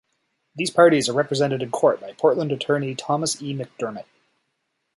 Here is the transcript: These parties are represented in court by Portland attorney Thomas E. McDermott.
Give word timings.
These 0.55 0.71
parties 0.71 1.07
are 1.09 1.13
represented 1.13 1.61
in 1.61 1.69
court 1.69 2.01
by 2.01 2.13
Portland 2.13 2.51
attorney 2.51 2.95
Thomas 2.95 3.39
E. 3.39 3.53
McDermott. 3.53 4.05